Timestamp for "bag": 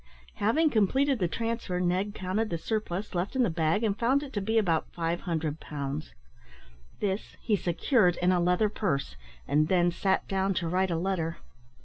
3.51-3.83